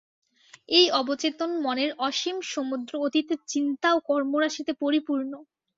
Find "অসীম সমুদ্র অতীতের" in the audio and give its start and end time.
2.01-3.39